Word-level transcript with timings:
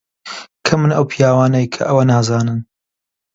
کەمن 0.65 0.91
ئەو 0.95 1.05
پیاوانەی 1.11 1.71
کە 1.73 1.81
ئەوە 1.87 2.03
نازانن. 2.11 2.59